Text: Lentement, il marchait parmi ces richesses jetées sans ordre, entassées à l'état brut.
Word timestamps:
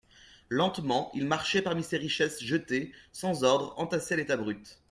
Lentement, 0.49 1.11
il 1.13 1.27
marchait 1.27 1.61
parmi 1.61 1.83
ces 1.83 1.97
richesses 1.97 2.41
jetées 2.41 2.91
sans 3.11 3.43
ordre, 3.43 3.75
entassées 3.77 4.15
à 4.15 4.17
l'état 4.17 4.35
brut. 4.35 4.79